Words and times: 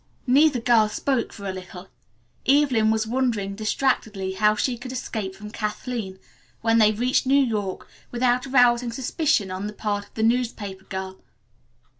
Neither 0.25 0.59
girl 0.59 0.89
spoke 0.89 1.31
for 1.31 1.45
a 1.47 1.51
little. 1.53 1.87
Evelyn 2.47 2.89
was 2.89 3.05
wondering 3.05 3.53
distractedly 3.53 4.33
how 4.33 4.55
she 4.55 4.75
could 4.75 4.91
escape 4.91 5.35
from 5.35 5.51
Kathleen, 5.51 6.17
when 6.61 6.79
they 6.79 6.91
reached 6.91 7.27
New 7.27 7.45
York, 7.45 7.87
without 8.09 8.47
arousing 8.47 8.91
suspicion 8.91 9.51
on 9.51 9.67
the 9.67 9.73
part 9.73 10.05
of 10.07 10.13
the 10.15 10.23
newspaper 10.23 10.85
girl. 10.85 11.19